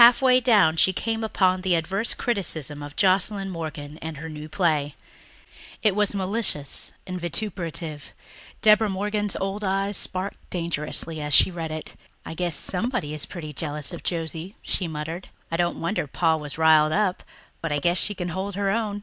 [0.00, 4.94] Halfway down she came upon an adverse criticism of Joscelyn Morgan and her new play.
[5.82, 8.14] It was malicious and vituperative.
[8.62, 11.96] Deborah Morgan's old eyes sparkled dangerously as she read it.
[12.24, 15.28] "I guess somebody is pretty jealous of Josie," she muttered.
[15.50, 17.22] "I don't wonder Pa was riled up.
[17.60, 19.02] But I guess she can hold her own.